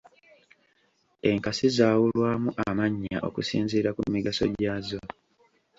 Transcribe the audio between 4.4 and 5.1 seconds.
gyazo.